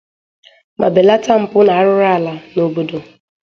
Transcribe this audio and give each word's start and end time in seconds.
ma 0.79 0.87
belata 0.95 1.33
mpụ 1.41 1.57
na 1.65 1.73
arụrụala 1.79 2.33
n'obodo. 2.53 2.99